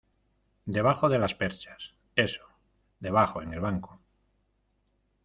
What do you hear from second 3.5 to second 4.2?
el banco.